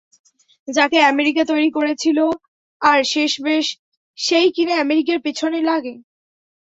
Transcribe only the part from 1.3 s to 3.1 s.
তৈরি করেছিল, আর